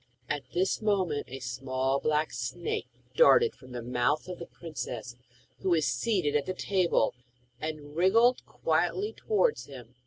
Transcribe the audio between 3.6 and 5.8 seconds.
the mouth of the princess, who